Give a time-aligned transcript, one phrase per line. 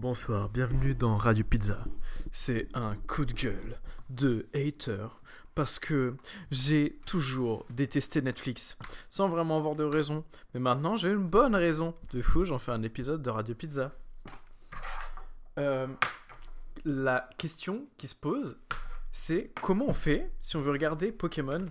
[0.00, 1.84] Bonsoir, bienvenue dans Radio Pizza.
[2.30, 5.08] C'est un coup de gueule de hater
[5.56, 6.16] parce que
[6.52, 10.22] j'ai toujours détesté Netflix sans vraiment avoir de raison.
[10.54, 11.96] Mais maintenant j'ai une bonne raison.
[12.12, 13.90] Du coup, j'en fais un épisode de Radio Pizza.
[15.58, 15.88] Euh,
[16.84, 18.56] la question qui se pose,
[19.10, 21.66] c'est comment on fait si on veut regarder Pokémon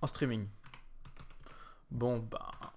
[0.00, 0.46] en streaming?
[1.90, 2.71] Bon, bah,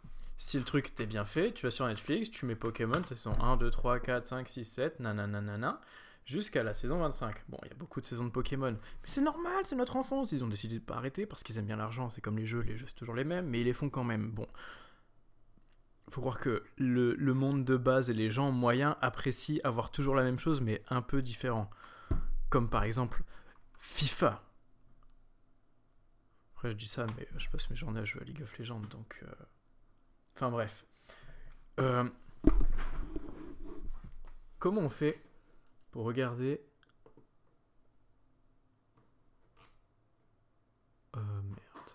[0.46, 3.57] si le truc t'est bien fait, tu vas sur Netflix, tu mets Pokémon, saison 1,
[3.57, 5.81] 2, 3, 4, 5, 6, 7, nanana,
[6.27, 7.36] jusqu'à la saison 25.
[7.49, 10.34] Bon, il y a beaucoup de saisons de Pokémon, mais c'est normal, c'est notre enfance.
[10.34, 12.59] Ils ont décidé de pas arrêter parce qu'ils aiment bien l'argent, c'est comme les jeux,
[12.59, 14.30] les jeux c'est toujours les mêmes, mais ils les font quand même.
[14.30, 14.48] Bon.
[16.12, 20.14] Faut croire que le, le monde de base et les gens moyens apprécient avoir toujours
[20.14, 21.72] la même chose, mais un peu différent.
[22.52, 23.23] Comme par exemple
[23.80, 24.44] FIFA.
[26.53, 28.81] Après, je dis ça, mais je passe mes journées à jouer à League of Legends,
[28.91, 29.17] donc.
[29.23, 29.31] euh,
[30.35, 30.85] Enfin bref.
[31.80, 32.09] Euh,
[34.59, 35.21] Comment on fait
[35.91, 36.59] pour regarder.
[41.16, 41.91] Euh, merde.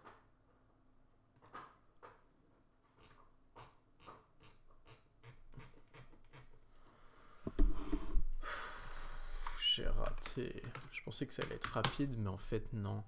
[9.59, 10.63] J'ai raté.
[10.93, 13.03] Je pensais que ça allait être rapide, mais en fait, non.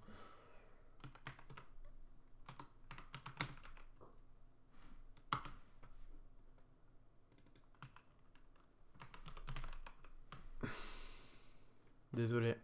[12.15, 12.57] Désolé.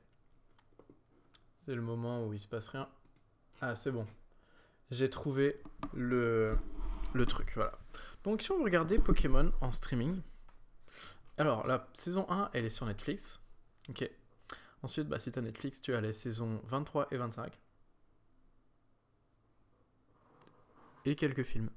[1.64, 2.88] C'est le moment où il se passe rien.
[3.60, 4.06] Ah, c'est bon.
[4.90, 5.60] J'ai trouvé
[5.94, 6.58] le,
[7.26, 7.78] truc, voilà.
[8.24, 10.22] Donc, si on veut regarder Pokémon en streaming,
[11.36, 13.40] alors la saison 1, elle est sur Netflix.
[13.88, 14.08] Ok.
[14.82, 17.52] Ensuite, bah, si tu as Netflix, tu as les saisons 23 et 25.
[21.04, 21.70] Et quelques films.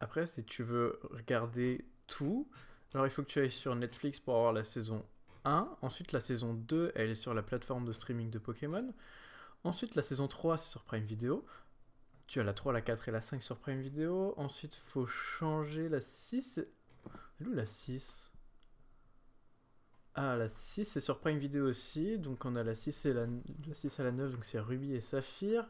[0.00, 2.48] Après, si tu veux regarder tout,
[2.94, 5.04] alors il faut que tu ailles sur Netflix pour avoir la saison
[5.44, 5.68] 1.
[5.82, 8.92] Ensuite, la saison 2, elle est sur la plateforme de streaming de Pokémon.
[9.64, 11.44] Ensuite, la saison 3, c'est sur Prime Video.
[12.26, 14.34] Tu as la 3, la 4 et la 5 sur Prime Video.
[14.36, 16.58] Ensuite, faut changer la 6.
[17.40, 18.30] Elle est où la 6
[20.14, 22.18] Ah, la 6 c'est sur Prime Video aussi.
[22.18, 23.26] Donc on a la 6 et la,
[23.66, 25.66] la 6 à la 9, donc c'est Ruby et Saphir.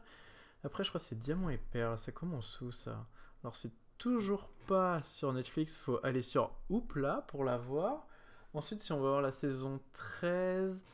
[0.63, 1.97] Après, je crois que c'est Diamant et Perle.
[1.97, 3.05] Ça commence où ça?
[3.43, 8.07] Alors c'est toujours pas sur Netflix, faut aller sur Hoopla pour la voir.
[8.53, 10.85] Ensuite, si on veut voir la saison 13,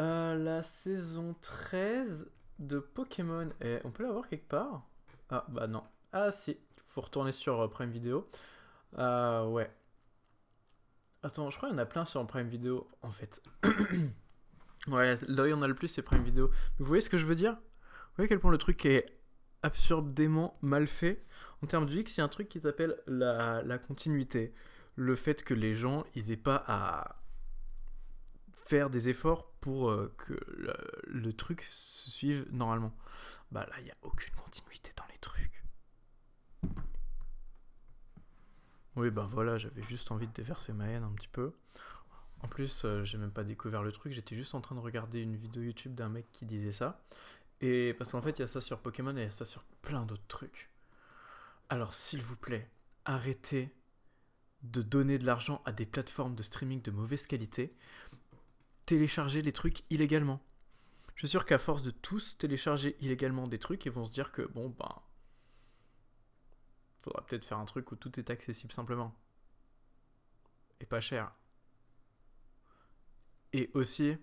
[0.00, 4.82] euh, la saison 13 de Pokémon, et on peut la voir quelque part?
[5.30, 5.84] Ah, bah non.
[6.12, 8.28] Ah, si, faut retourner sur euh, Prime Video.
[8.96, 9.70] Ah, ouais.
[11.22, 13.42] Attends, je crois qu'il y en a plein sur Prime Video, en fait.
[14.88, 16.50] ouais, là où il y en a le plus, c'est Prime Video.
[16.78, 17.52] Vous voyez ce que je veux dire?
[17.52, 19.06] Vous voyez à quel point le truc est
[19.62, 21.24] absurdément mal fait?
[21.62, 24.52] En termes de X, il y a un truc qui s'appelle la, continuité.
[24.96, 27.20] Le fait que les gens, ils aient pas à
[28.66, 30.38] faire des efforts pour euh, que
[31.06, 32.94] le, truc se suive normalement.
[33.50, 35.64] Bah là, il n'y a aucune continuité dans les trucs.
[38.96, 41.52] Oui, bah voilà, j'avais juste envie de déverser ma haine un petit peu.
[42.42, 45.22] En plus, euh, j'ai même pas découvert le truc, j'étais juste en train de regarder
[45.22, 47.00] une vidéo YouTube d'un mec qui disait ça.
[47.60, 49.44] Et parce qu'en fait, il y a ça sur Pokémon et il y a ça
[49.44, 50.70] sur plein d'autres trucs.
[51.68, 52.70] Alors, s'il vous plaît,
[53.04, 53.74] arrêtez
[54.62, 57.76] de donner de l'argent à des plateformes de streaming de mauvaise qualité.
[58.86, 60.40] Téléchargez les trucs illégalement.
[61.14, 64.32] Je suis sûr qu'à force de tous télécharger illégalement des trucs, ils vont se dire
[64.32, 65.02] que bon, ben.
[67.02, 69.14] Faudra peut-être faire un truc où tout est accessible simplement.
[70.80, 71.32] Et pas cher.
[73.52, 74.16] Et aussi.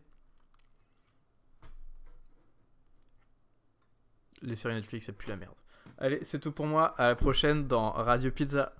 [4.41, 5.55] Les séries Netflix, c'est plus la merde.
[5.97, 6.93] Allez, c'est tout pour moi.
[6.97, 8.73] À la prochaine dans Radio Pizza.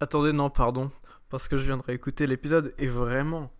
[0.00, 0.90] Attendez, non, pardon.
[1.28, 3.50] Parce que je viens de réécouter l'épisode et vraiment.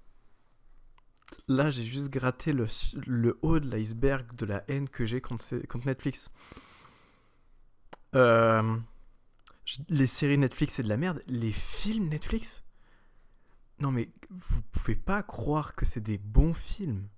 [1.46, 5.44] Là, j'ai juste gratté le, haut de l'iceberg de la haine que j'ai contre,
[5.84, 6.30] Netflix.
[8.14, 8.76] Euh,
[9.88, 11.22] les séries Netflix, c'est de la merde.
[11.26, 12.64] Les films Netflix?
[13.80, 17.08] Non, mais vous pouvez pas croire que c'est des bons films.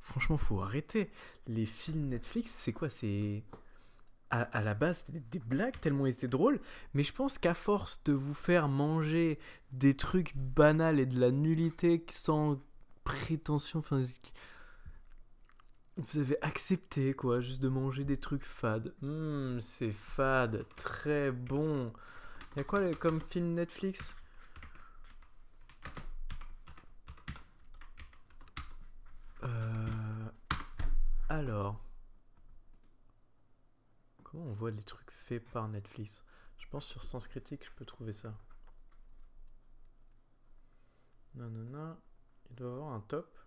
[0.00, 1.10] Franchement, faut arrêter.
[1.46, 2.88] Les films Netflix, c'est quoi?
[2.88, 3.42] C'est
[4.30, 6.60] à, la base, c'était des blagues tellement ils étaient drôles,
[6.94, 9.38] mais je pense qu'à force de vous faire manger
[9.72, 12.60] des trucs banals et de la nullité sans
[13.04, 13.82] prétention,
[15.96, 18.94] vous avez accepté quoi, juste de manger des trucs fades.
[19.02, 21.92] Hum, c'est fade, très bon.
[22.56, 24.16] Y quoi comme film Netflix?
[29.44, 30.28] Euh,
[31.28, 31.85] Alors.
[34.36, 36.24] On voit les trucs faits par Netflix?
[36.58, 38.34] Je pense sur Sens Critique, je peux trouver ça.
[41.34, 41.96] Non, non, non.
[42.50, 43.38] Il doit avoir un top.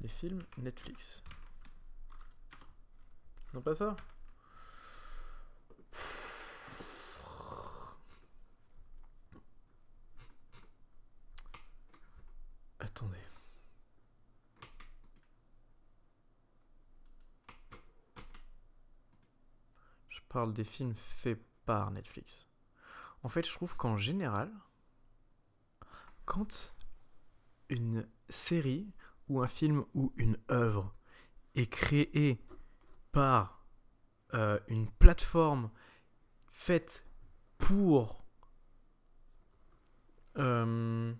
[0.00, 1.22] Les films Netflix.
[3.54, 3.96] Non, pas ça?
[12.78, 13.16] Attendez.
[20.08, 22.46] Je parle des films faits par Netflix.
[23.22, 24.52] En fait, je trouve qu'en général,
[26.26, 26.74] quand
[27.70, 28.92] une série
[29.30, 30.94] ou un film ou une œuvre
[31.54, 32.38] est créée
[33.12, 33.64] par
[34.34, 35.70] euh, une plateforme
[36.52, 37.06] faite
[37.56, 38.22] pour
[40.36, 41.14] euh,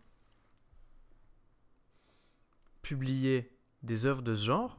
[2.82, 4.78] publier des œuvres de ce genre,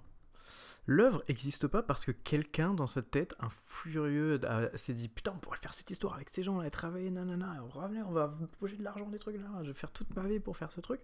[0.88, 4.39] l'œuvre n'existe pas parce que quelqu'un dans sa tête, un furieux,
[4.74, 7.89] s'est dit putain, on pourrait faire cette histoire avec ces gens-là travailler, nanana, on va,
[8.07, 10.57] on va poser de l'argent, des trucs là, je vais faire toute ma vie pour
[10.57, 11.01] faire ce truc.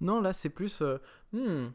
[0.00, 0.98] Non, là c'est plus euh,
[1.32, 1.66] hmm,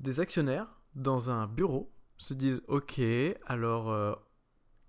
[0.00, 3.00] des actionnaires dans un bureau se disent ok,
[3.46, 4.14] alors euh,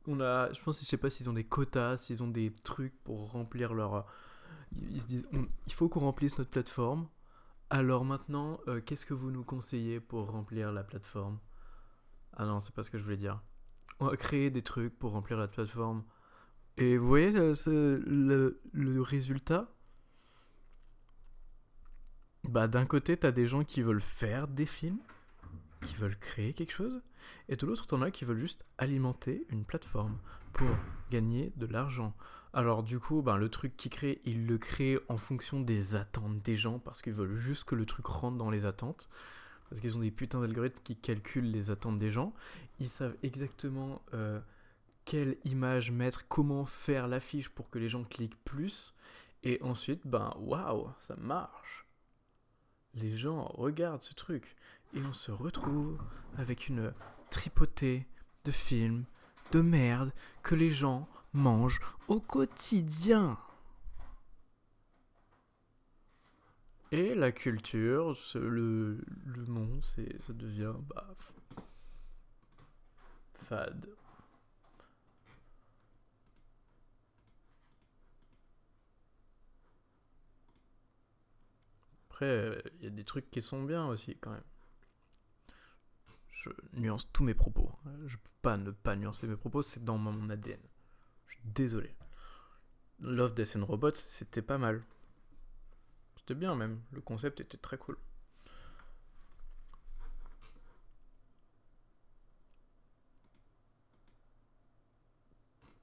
[0.08, 2.96] on a, je pense, je sais pas s'ils ont des quotas, s'ils ont des trucs
[3.04, 4.06] pour remplir leur.
[4.76, 5.28] Ils se disent
[5.68, 7.08] il faut qu'on remplisse notre plateforme.
[7.70, 11.40] Alors maintenant, euh, qu'est-ce que vous nous conseillez pour remplir la plateforme?
[12.36, 13.42] Ah non, c'est pas ce que je voulais dire.
[14.00, 16.04] On va créer des trucs pour remplir la plateforme.
[16.78, 17.54] Et vous voyez euh,
[18.06, 19.70] le, le, résultat?
[22.50, 25.00] Bah d'un côté, t'as des gens qui veulent faire des films,
[25.82, 27.02] qui veulent créer quelque chose,
[27.48, 30.18] et de l'autre, t'en as qui veulent juste alimenter une plateforme
[30.52, 30.68] pour
[31.12, 32.16] gagner de l'argent.
[32.54, 36.42] Alors du coup, ben, le truc qu'ils créent, ils le créent en fonction des attentes
[36.42, 39.10] des gens, parce qu'ils veulent juste que le truc rentre dans les attentes.
[39.74, 42.31] Parce qu'ils ont des putains d'algorithmes qui calculent les attentes des gens.
[42.80, 44.40] Ils savent exactement euh,
[45.04, 48.94] quelle image mettre, comment faire l'affiche pour que les gens cliquent plus.
[49.42, 51.88] Et ensuite, ben waouh, ça marche.
[52.94, 54.56] Les gens regardent ce truc.
[54.94, 56.00] Et on se retrouve
[56.38, 56.94] avec une
[57.31, 58.06] tripotée
[58.46, 59.06] de films
[59.54, 63.40] de merde que les gens mange au quotidien.
[66.94, 71.16] Et la culture, le, le monde, ça devient bah,
[73.45, 73.90] fade.
[82.12, 84.44] Après, il y a des trucs qui sont bien aussi quand même.
[86.30, 87.72] Je nuance tous mes propos.
[88.06, 90.60] Je peux pas ne pas nuancer mes propos, c'est dans mon ADN.
[91.44, 91.96] Désolé.
[93.00, 94.84] Love, Death and Robots, c'était pas mal.
[96.24, 96.81] C'était bien même.
[96.94, 97.98] Le concept était très cool.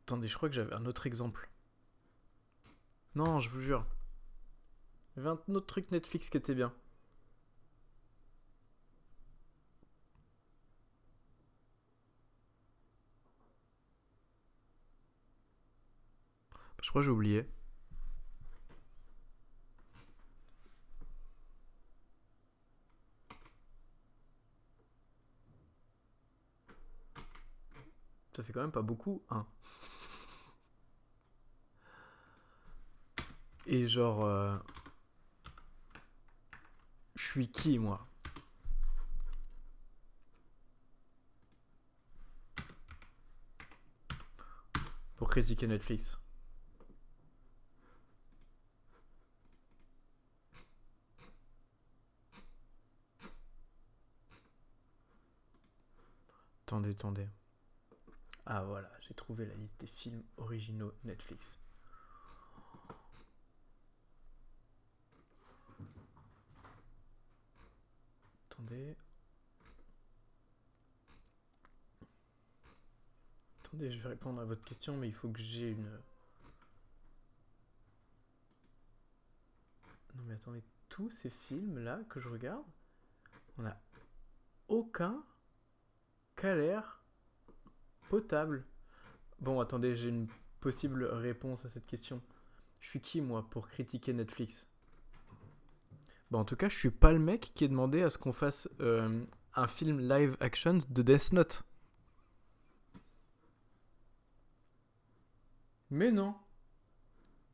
[0.06, 1.50] Attendez, je crois que j'avais un autre exemple.
[3.14, 3.84] Non, je vous jure.
[5.16, 6.72] Il y avait un autre truc Netflix qui était bien.
[16.82, 17.46] Je crois que j'ai oublié.
[28.40, 29.44] Ça fait quand même pas beaucoup, hein.
[33.66, 34.25] Et genre...
[34.25, 34.56] Euh,
[37.16, 38.06] je suis qui, moi?
[45.16, 46.18] Pour critiquer Netflix.
[56.64, 57.28] Attendez, attendez.
[58.47, 61.59] Ah voilà, j'ai trouvé la liste des films originaux Netflix.
[68.50, 68.97] Attendez.
[73.61, 76.00] Attendez, je vais répondre à votre question, mais il faut que j'ai une...
[80.16, 82.64] Non mais attendez, tous ces films-là que je regarde,
[83.59, 83.76] on a
[84.68, 85.25] aucun
[86.42, 87.00] l'air
[88.11, 88.64] potable
[89.40, 90.26] Bon, attendez, j'ai une
[90.61, 92.21] possible réponse à cette question.
[92.81, 94.67] Je suis qui, moi, pour critiquer Netflix?
[96.31, 98.35] Bon, en tout cas, je suis pas le mec qui est demandé à ce qu'on
[98.35, 99.25] fasse euh,
[99.55, 101.62] un film live action de Death Note.
[105.90, 106.35] Mais non.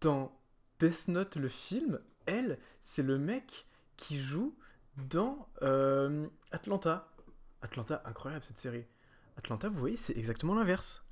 [0.01, 0.37] Dans
[0.81, 4.57] Death Note, le film, elle, c'est le mec qui joue
[4.97, 7.13] dans euh, Atlanta.
[7.63, 8.87] Atlanta, incroyable cette série.
[9.37, 11.05] Atlanta, vous voyez, c'est exactement l'inverse.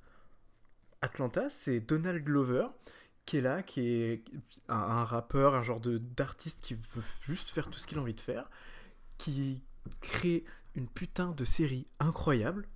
[1.01, 2.67] Atlanta, c'est Donald Glover
[3.27, 4.25] qui est là, qui est
[4.69, 8.21] un, rappeur, un genre d'artiste qui veut juste faire tout ce qu'il a envie de
[8.21, 8.51] faire,
[9.19, 9.63] qui
[10.01, 12.69] crée une putain de série incroyable,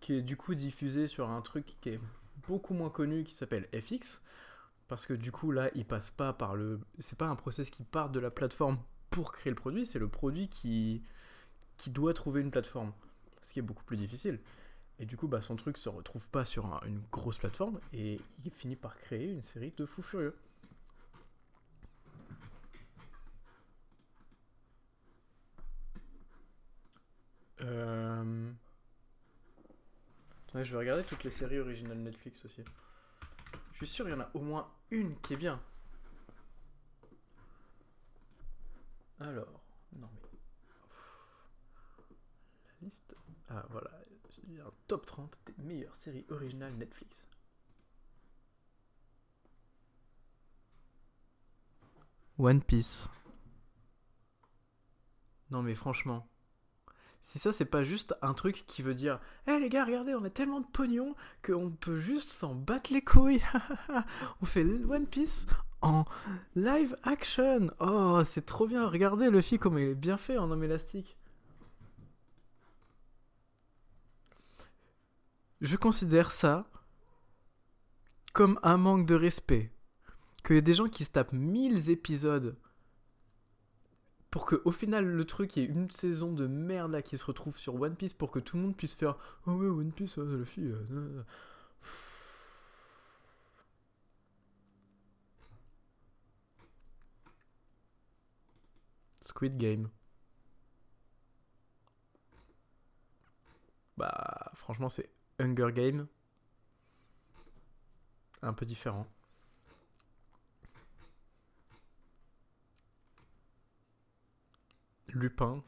[0.00, 2.00] qui est du coup diffusée sur un truc qui est
[2.46, 4.22] beaucoup moins connu qui s'appelle FX,
[4.86, 7.84] parce que du coup là, il passe pas par le, c'est pas un process qui
[7.84, 8.78] part de la plateforme
[9.10, 11.02] pour créer le produit, c'est le produit qui
[11.78, 12.92] qui doit trouver une plateforme,
[13.40, 14.38] ce qui est beaucoup plus difficile.
[14.98, 18.20] Et du coup, bah, son truc se retrouve pas sur un- une grosse plateforme et
[18.44, 20.36] il finit par créer une série de fous furieux.
[27.60, 28.50] Euh...
[30.54, 32.64] Je vais regarder toutes les séries originales Netflix aussi.
[33.72, 35.60] Je suis sûr il y en a au moins une qui est bien.
[39.20, 39.60] Alors,
[39.96, 40.27] non mais...
[42.88, 43.16] Liste...
[43.50, 43.90] Ah voilà,
[44.48, 47.26] un top 30 des meilleures séries originales Netflix.
[52.38, 53.08] One Piece.
[55.50, 56.28] Non mais franchement,
[57.22, 60.24] si ça c'est pas juste un truc qui veut dire Eh les gars, regardez, on
[60.24, 61.14] a tellement de pognon
[61.44, 63.42] qu'on peut juste s'en battre les couilles.
[64.40, 65.46] on fait One Piece
[65.82, 66.04] en
[66.56, 67.70] live action.
[67.80, 68.88] Oh, c'est trop bien.
[68.88, 71.17] Regardez le film comme il est bien fait en homme élastique.
[75.60, 76.66] Je considère ça
[78.32, 79.72] comme un manque de respect.
[80.44, 82.56] Qu'il y ait des gens qui se tapent 1000 épisodes
[84.30, 87.56] pour que au final le truc ait une saison de merde là qui se retrouve
[87.56, 90.38] sur One Piece pour que tout le monde puisse faire oh ouais One Piece euh,
[90.40, 91.22] la fille euh.
[99.22, 99.88] Squid Game
[103.96, 106.06] bah franchement c'est Hunger Game
[108.42, 109.06] un peu différent
[115.08, 115.62] Lupin.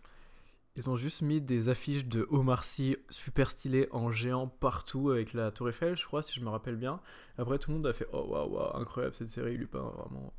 [0.76, 5.32] Ils ont juste mis des affiches de Omar Sy super stylées en géant partout avec
[5.32, 7.00] la Tour Eiffel, je crois, si je me rappelle bien.
[7.38, 10.32] Après, tout le monde a fait Oh waouh, waouh, incroyable cette série, Lupin, vraiment.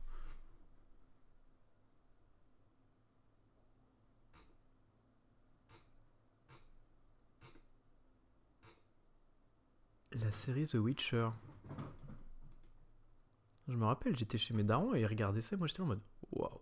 [10.20, 11.30] La série The Witcher.
[13.70, 15.86] Je me rappelle, j'étais chez mes darons et ils regardaient ça, et moi j'étais en
[15.86, 16.01] mode
[16.34, 16.60] Waouh.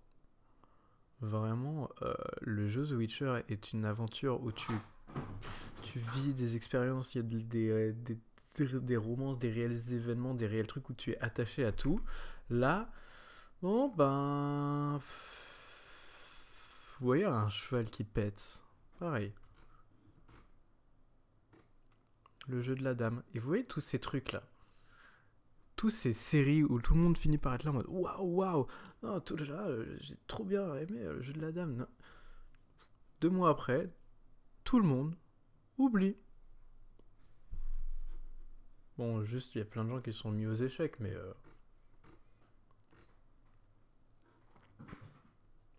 [1.22, 4.72] Vraiment, euh, le jeu The Witcher est une aventure où tu,
[5.82, 8.18] tu vis des expériences, il y a des,
[8.56, 12.00] des romances, des réels événements, des réels trucs où tu es attaché à tout.
[12.52, 12.92] Là,
[13.64, 15.00] bon ben...
[17.00, 18.62] Vous voyez un cheval qui pète.
[19.00, 19.34] Pareil.
[22.50, 23.22] Le jeu de la dame.
[23.36, 24.42] Et vous voyez tous ces trucs-là.
[25.76, 28.68] Tous ces séries où tout le monde finit par être là en mode waouh waouh
[29.04, 31.88] oh, tout là euh, j'ai trop bien aimé le jeu de la dame.
[33.22, 33.90] Deux mois après
[34.64, 35.16] tout le monde
[35.78, 36.18] oublie.
[38.98, 41.34] Bon juste il y a plein de gens qui sont mis aux échecs mais euh...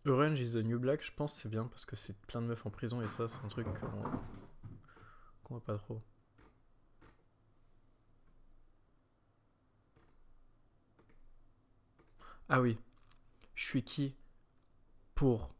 [0.07, 2.65] Orange is the New Black je pense c'est bien parce que c'est plein de meufs
[2.65, 4.03] en prison et ça c'est un truc qu'on
[5.45, 6.01] qu'on voit pas trop
[12.53, 12.77] Ah oui.
[13.55, 14.17] Je suis qui
[15.15, 15.55] pour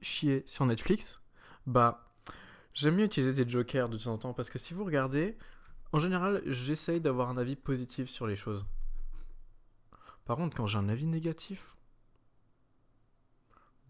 [0.00, 1.20] chier sur Netflix?
[1.66, 2.08] Bah,
[2.72, 5.36] j'aime mieux utiliser des jokers de temps en temps parce que si vous regardez,
[5.92, 8.64] en général, j'essaye d'avoir un avis positif sur les choses.
[10.24, 11.76] Par contre, quand j'ai un avis négatif,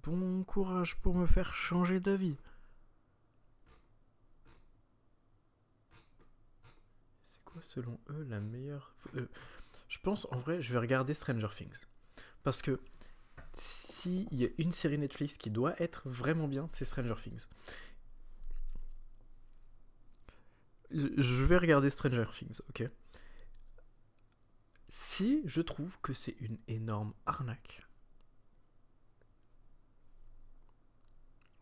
[0.03, 2.37] bon courage pour me faire changer d'avis.
[7.23, 8.93] C'est quoi selon eux la meilleure...
[9.15, 9.29] Euh,
[9.89, 11.85] je pense, en vrai, je vais regarder Stranger Things.
[12.43, 12.81] Parce que
[13.53, 17.47] s'il y a une série Netflix qui doit être vraiment bien, c'est Stranger Things.
[20.91, 22.89] Je vais regarder Stranger Things, ok?
[24.89, 27.87] Si je trouve que c'est une énorme arnaque,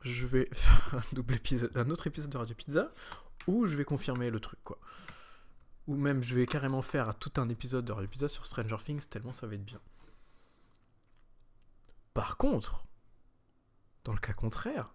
[0.02, 2.92] je vais faire un double épisode, un autre épisode de Radio Pizza,
[3.46, 4.78] ou je vais confirmer le truc, quoi.
[5.86, 9.32] Ou même je vais carrément faire tout un épisode de Pizza sur Stranger Things tellement
[9.32, 9.80] ça va être bien.
[12.14, 12.86] Par contre,
[14.04, 14.94] dans le cas contraire,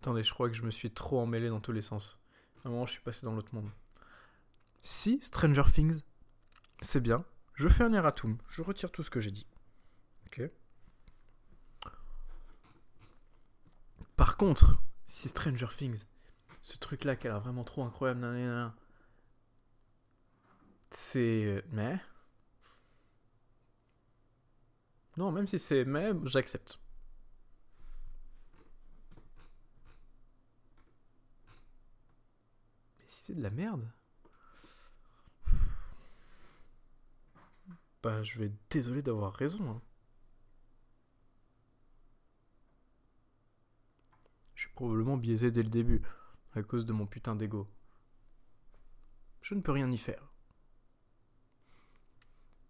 [0.00, 2.18] Attendez, je crois que je me suis trop emmêlé dans tous les sens.
[2.64, 3.68] À un moment, je suis passé dans l'autre monde.
[4.80, 6.00] Si Stranger Things,
[6.80, 7.22] c'est bien,
[7.54, 9.46] je fais un erratum, je retire tout ce que j'ai dit.
[10.26, 10.40] Ok?
[14.20, 14.76] Par contre,
[15.08, 16.04] si Stranger Things,
[16.60, 18.20] ce truc-là qui a vraiment trop incroyable,
[20.90, 21.44] c'est.
[21.46, 21.98] euh, Mais.
[25.16, 26.80] Non, même si c'est mais, j'accepte.
[32.98, 33.90] Mais si c'est de la merde.
[38.02, 39.70] Bah, je vais être désolé d'avoir raison.
[39.70, 39.80] hein.
[44.54, 46.00] Je suis probablement biaisé dès le début,
[46.54, 47.68] à cause de mon putain d'ego.
[49.42, 50.32] Je ne peux rien y faire.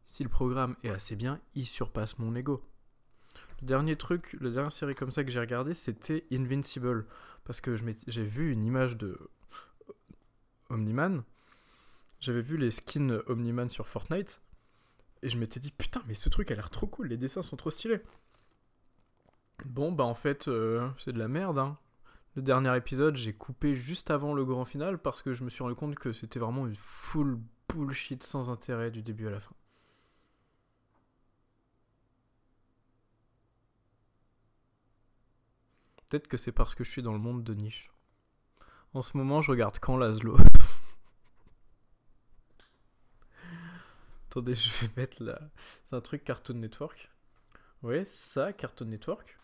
[0.04, 2.68] Si le programme est assez bien, il surpasse mon ego.
[3.60, 7.06] Le dernier truc, la dernière série comme ça que j'ai regardé, c'était Invincible.
[7.44, 7.76] Parce que
[8.08, 9.16] j'ai vu une image de
[10.68, 11.22] Omniman.
[12.18, 14.42] J'avais vu les skins Omniman sur Fortnite.
[15.22, 17.56] Et je m'étais dit, putain, mais ce truc a l'air trop cool, les dessins sont
[17.56, 18.02] trop stylés.
[19.66, 21.58] Bon, bah en fait, euh, c'est de la merde.
[21.58, 21.78] Hein.
[22.36, 25.62] Le dernier épisode, j'ai coupé juste avant le grand final parce que je me suis
[25.62, 29.54] rendu compte que c'était vraiment une full bullshit sans intérêt du début à la fin.
[36.08, 37.90] Peut-être que c'est parce que je suis dans le monde de niche.
[38.94, 40.36] En ce moment, je regarde quand Laszlo?
[44.30, 45.40] Attendez, je vais mettre là.
[45.84, 47.10] C'est un truc Cartoon Network.
[47.82, 49.38] Oui, ça, Cartoon Network.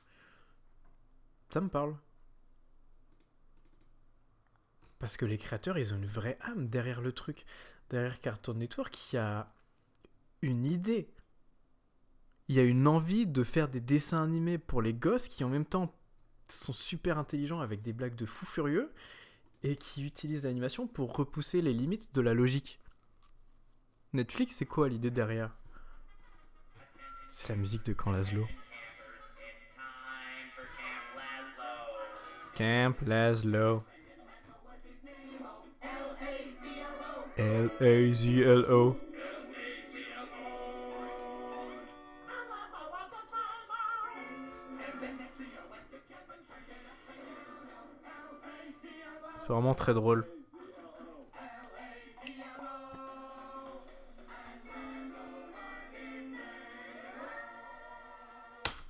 [1.51, 1.97] Ça me parle.
[4.99, 7.45] Parce que les créateurs, ils ont une vraie âme derrière le truc.
[7.91, 9.53] Derrière Cartoon Network, il y a
[10.43, 11.09] une idée.
[12.49, 15.49] Il y a une envie de faire des dessins animés pour les gosses qui en
[15.49, 15.95] même temps
[16.49, 18.93] sont super intelligents avec des blagues de fous furieux
[19.63, 22.79] et qui utilisent l'animation pour repousser les limites de la logique.
[24.13, 25.57] Netflix, c'est quoi l'idée derrière?
[27.29, 28.47] C'est la musique de Quand Laszlo.
[32.55, 33.85] Camp Laszlo.
[37.37, 38.97] L-A-Z-L-O.
[49.37, 50.27] C'est vraiment très drôle.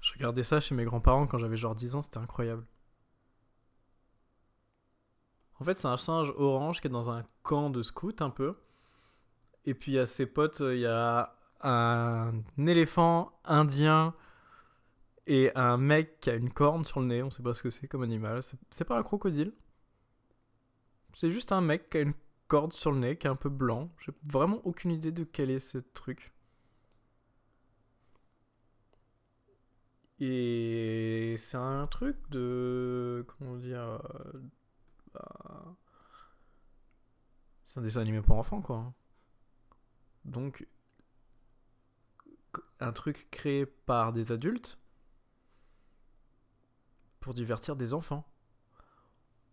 [0.01, 2.65] Je regardais ça chez mes grands-parents quand j'avais genre 10 ans, c'était incroyable.
[5.61, 8.57] En fait, c'est un singe orange qui est dans un camp de scout un peu.
[9.65, 14.15] Et puis à ses potes, il y a un éléphant indien
[15.27, 17.23] et un mec qui a une corne sur le nez.
[17.23, 18.41] On sait pas ce que c'est comme animal.
[18.71, 19.53] C'est pas un crocodile.
[21.15, 22.15] C'est juste un mec qui a une
[22.49, 23.91] corde sur le nez, qui est un peu blanc.
[24.05, 26.33] J'ai vraiment aucune idée de quel est ce truc.
[30.21, 33.25] Et c'est un truc de.
[33.27, 34.01] Comment dire.
[35.17, 35.77] Bah,
[37.65, 38.93] C'est un dessin animé pour enfants, quoi.
[40.25, 40.67] Donc.
[42.81, 44.79] Un truc créé par des adultes
[47.21, 48.27] pour divertir des enfants.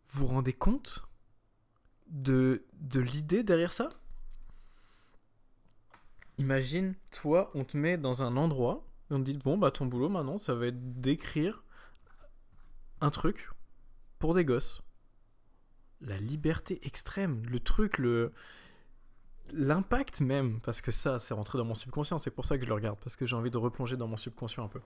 [0.10, 1.08] Vous vous rendez compte
[2.08, 3.90] de, de l'idée derrière ça?
[6.38, 9.86] Imagine, toi, on te met dans un endroit et on te dit bon bah ton
[9.86, 11.64] boulot maintenant ça va être d'écrire
[13.02, 13.50] un truc
[14.20, 14.82] pour des gosses.
[16.04, 18.34] La liberté extrême, le truc, le
[19.52, 22.70] l'impact même, parce que ça c'est rentré dans mon subconscient, c'est pour ça que je
[22.70, 24.80] le regarde, parce que j'ai envie de replonger dans mon subconscient un peu.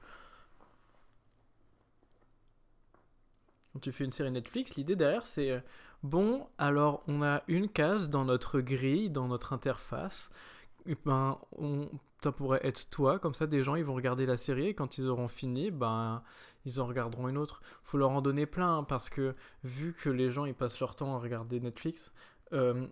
[3.73, 5.60] Quand tu fais une série Netflix, l'idée derrière c'est euh,
[6.03, 10.30] bon, alors on a une case dans notre grille, dans notre interface.
[11.06, 11.89] Ben, on,
[12.23, 14.97] ça pourrait être toi, comme ça des gens ils vont regarder la série et quand
[14.97, 16.23] ils auront fini, ben
[16.67, 17.62] ils en regarderont une autre.
[17.84, 20.95] Faut leur en donner plein hein, parce que vu que les gens ils passent leur
[20.95, 22.12] temps à regarder Netflix,
[22.53, 22.88] euh,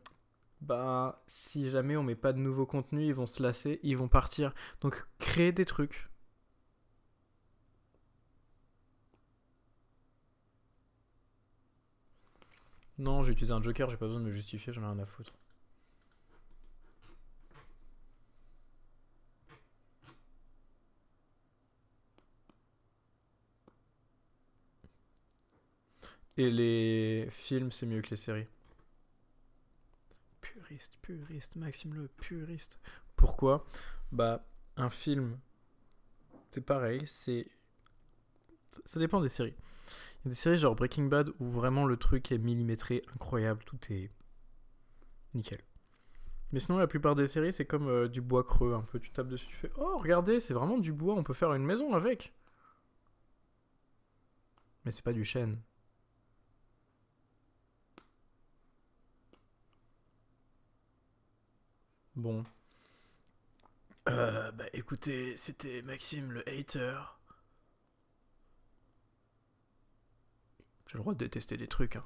[0.61, 4.07] ben si jamais on met pas de nouveau contenu, ils vont se lasser, ils vont
[4.07, 4.53] partir.
[4.81, 6.09] Donc créer des trucs.
[12.97, 15.05] Non, j'ai utilisé un joker, j'ai pas besoin de me justifier, j'en ai rien à
[15.05, 15.33] foutre.
[26.37, 28.47] Et les films, c'est mieux que les séries.
[30.41, 32.77] Puriste, puriste, Maxime le puriste.
[33.15, 33.65] Pourquoi?
[34.11, 34.45] Bah,
[34.75, 35.37] un film,
[36.51, 37.47] c'est pareil, c'est.
[38.85, 39.55] Ça dépend des séries.
[40.23, 43.63] Il y a des séries genre Breaking Bad où vraiment le truc est millimétré, incroyable,
[43.65, 44.11] tout est
[45.33, 45.61] nickel.
[46.51, 48.99] Mais sinon, la plupart des séries, c'est comme euh, du bois creux, un peu.
[48.99, 51.65] Tu tapes dessus, tu fais Oh, regardez, c'est vraiment du bois, on peut faire une
[51.65, 52.33] maison avec.
[54.85, 55.59] Mais c'est pas du chêne.
[62.15, 62.43] Bon.
[64.09, 66.99] Euh, bah écoutez, c'était Maxime le hater.
[70.87, 72.03] J'ai le droit de détester des trucs, hein.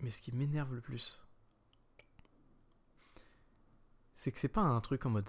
[0.00, 1.20] Mais ce qui m'énerve le plus,
[4.14, 5.28] c'est que c'est pas un truc en mode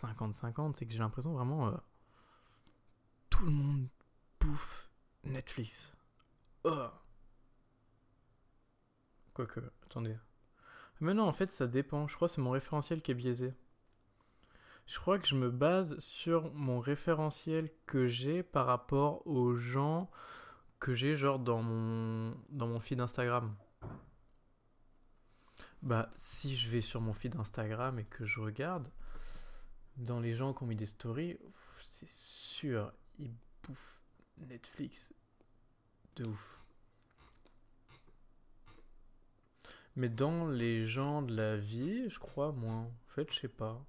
[0.00, 1.68] 50-50, c'est que j'ai l'impression vraiment.
[1.68, 1.72] euh,
[3.30, 3.86] tout le monde
[5.26, 5.92] Netflix.
[6.64, 6.88] Oh.
[9.34, 10.16] Quoique, attendez.
[11.00, 12.06] Mais non, en fait, ça dépend.
[12.06, 13.54] Je crois que c'est mon référentiel qui est biaisé.
[14.86, 20.10] Je crois que je me base sur mon référentiel que j'ai par rapport aux gens
[20.78, 23.54] que j'ai genre dans mon dans mon feed Instagram.
[25.82, 28.88] Bah, si je vais sur mon feed Instagram et que je regarde,
[29.96, 31.38] dans les gens qui ont mis des stories,
[31.84, 33.95] c'est sûr, ils bouffent
[34.38, 35.14] Netflix
[36.16, 36.60] de ouf.
[39.96, 42.82] Mais dans les gens de la vie, je crois moins.
[42.82, 43.82] En fait, je sais pas.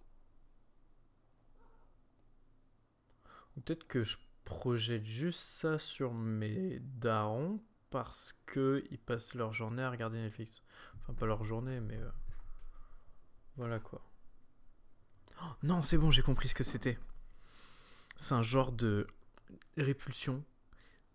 [3.56, 9.54] Ou peut-être que je projette juste ça sur mes darons parce que ils passent leur
[9.54, 10.62] journée à regarder Netflix.
[11.02, 12.10] Enfin, pas leur journée, mais euh,
[13.58, 14.02] voilà quoi.
[15.42, 16.98] Oh, non, c'est bon, j'ai compris ce que c'était.
[18.16, 19.08] C'est un genre de
[19.78, 20.44] répulsion,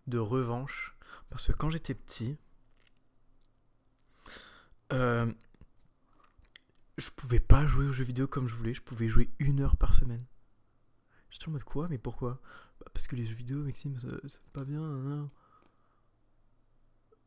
[0.06, 0.96] de revanche.
[1.30, 2.38] Parce que quand j'étais petit,
[4.92, 5.32] euh,
[6.98, 8.74] je pouvais pas jouer aux jeux vidéo comme je voulais.
[8.74, 10.24] Je pouvais jouer une heure par semaine.
[11.30, 12.40] J'étais en mode quoi Mais pourquoi?
[12.80, 14.82] Bah, Parce que les jeux vidéo, Maxime, c'est pas bien.
[14.82, 15.30] hein.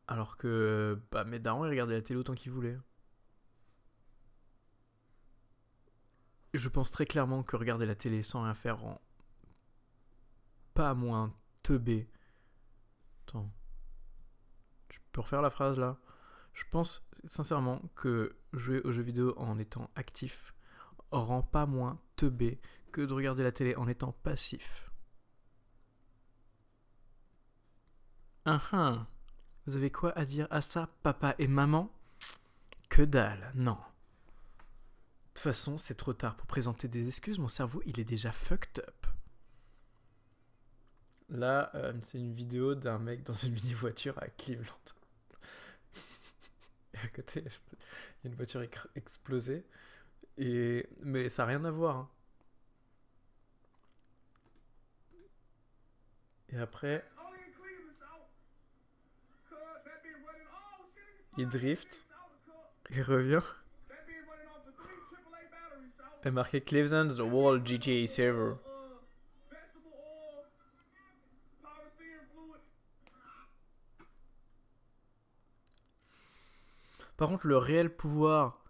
[0.08, 2.78] Alors que bah, mes darons, ils regardaient la télé autant qu'ils voulaient.
[6.54, 9.00] Je pense très clairement que regarder la télé sans rien faire rend
[10.76, 12.08] pas moins teubé.
[13.22, 13.50] Attends.
[14.90, 15.96] Je peux refaire la phrase là?
[16.52, 20.54] Je pense sincèrement que jouer aux jeux vidéo en étant actif
[21.10, 22.60] rend pas moins teubé
[22.92, 24.90] que de regarder la télé en étant passif.
[28.44, 29.06] Ah ah.
[29.66, 31.90] Vous avez quoi à dire à ça, papa et maman?
[32.88, 33.74] Que dalle, non.
[33.74, 33.78] De
[35.34, 38.78] toute façon, c'est trop tard pour présenter des excuses, mon cerveau, il est déjà fucked
[38.86, 39.05] up.
[41.28, 44.74] Là, euh, c'est une vidéo d'un mec dans une mini-voiture à Cleveland.
[46.94, 48.62] et à côté, il y a une voiture
[48.94, 49.64] explosée.
[50.38, 50.88] Et...
[51.02, 51.96] Mais ça n'a rien à voir.
[51.96, 52.10] hein.
[56.50, 57.04] Et après,
[61.36, 62.06] il drift.
[62.90, 63.42] Il revient.
[66.24, 68.54] Et marqué Cleveland, the wall GTA server.
[77.16, 78.62] Par contre, le réel pouvoir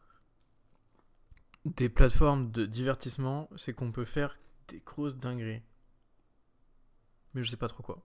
[1.64, 5.62] des plateformes de divertissement, c'est qu'on peut faire des grosses dingueries.
[7.35, 8.04] Mais je sais pas trop quoi.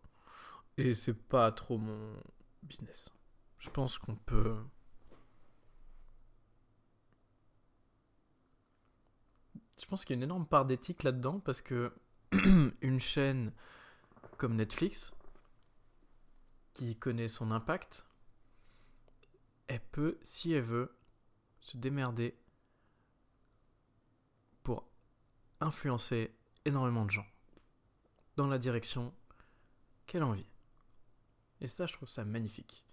[0.77, 2.15] Et c'est pas trop mon
[2.63, 3.11] business.
[3.59, 4.57] Je pense qu'on peut.
[9.79, 11.93] Je pense qu'il y a une énorme part d'éthique là-dedans parce que
[12.81, 13.51] une chaîne
[14.37, 15.11] comme Netflix,
[16.73, 18.05] qui connaît son impact,
[19.71, 20.93] elle peut, si elle veut,
[21.61, 22.37] se démerder
[24.63, 24.85] pour
[25.61, 27.25] influencer énormément de gens
[28.35, 29.15] dans la direction
[30.07, 30.45] qu'elle a envie.
[31.61, 32.83] Et ça, je trouve ça magnifique.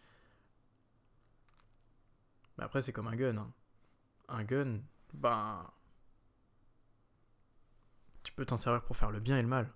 [2.56, 3.36] Mais après, c'est comme un gun.
[3.38, 3.52] hein.
[4.28, 4.80] Un gun,
[5.14, 5.68] ben.
[8.22, 9.74] Tu peux t'en servir pour faire le bien et le mal.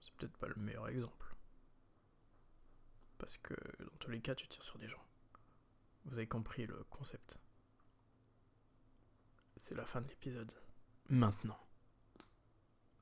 [0.00, 1.34] C'est peut-être pas le meilleur exemple.
[3.18, 3.54] Parce que
[3.84, 5.07] dans tous les cas, tu tires sur des gens.
[6.04, 7.38] Vous avez compris le concept.
[9.56, 10.52] C'est la fin de l'épisode.
[11.08, 11.58] Maintenant.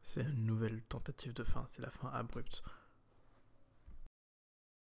[0.02, 1.66] C'est une nouvelle tentative de fin.
[1.70, 2.62] C'est la fin abrupte.